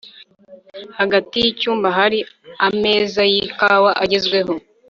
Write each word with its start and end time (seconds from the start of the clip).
hagati 0.99 1.35
yicyumba 1.43 1.87
hari 1.97 2.19
ameza 2.67 3.21
yikawa-agezweho 3.31 4.53